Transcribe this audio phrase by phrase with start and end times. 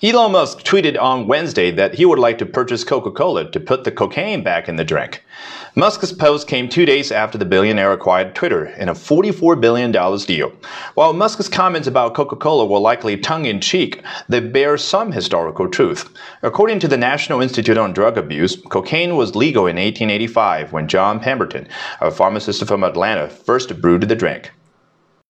[0.00, 3.82] Elon Musk tweeted on Wednesday that he would like to purchase Coca Cola to put
[3.82, 5.24] the cocaine back in the drink.
[5.74, 10.52] Musk's post came two days after the billionaire acquired Twitter in a $44 billion deal.
[10.94, 15.68] While Musk's comments about Coca Cola were likely tongue in cheek, they bear some historical
[15.68, 16.08] truth.
[16.42, 21.18] According to the National Institute on Drug Abuse, cocaine was legal in 1885 when John
[21.18, 21.66] Pemberton,
[22.00, 24.52] a pharmacist from Atlanta, first brewed the drink.